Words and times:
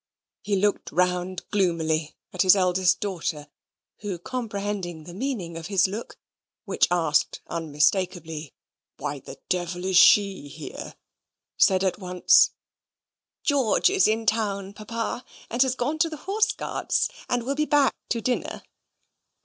He 0.41 0.55
looked 0.55 0.91
round 0.91 1.47
gloomily 1.51 2.15
at 2.33 2.41
his 2.41 2.55
eldest 2.55 2.99
daughter; 3.01 3.45
who, 3.99 4.17
comprehending 4.17 5.03
the 5.03 5.13
meaning 5.13 5.55
of 5.55 5.67
his 5.67 5.87
look, 5.87 6.17
which 6.65 6.87
asked 6.89 7.39
unmistakably, 7.45 8.51
"Why 8.97 9.19
the 9.19 9.37
devil 9.47 9.85
is 9.85 9.97
she 9.97 10.47
here?" 10.47 10.95
said 11.55 11.83
at 11.83 11.99
once: 11.99 12.49
"George 13.43 13.91
is 13.91 14.07
in 14.07 14.25
town, 14.25 14.73
Papa; 14.73 15.23
and 15.51 15.61
has 15.61 15.75
gone 15.75 15.99
to 15.99 16.09
the 16.09 16.17
Horse 16.25 16.51
Guards, 16.53 17.07
and 17.29 17.43
will 17.43 17.53
be 17.53 17.65
back 17.65 17.93
to 18.09 18.21
dinner." 18.21 18.63